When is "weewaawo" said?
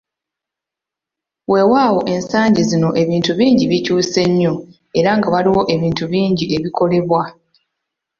1.51-1.99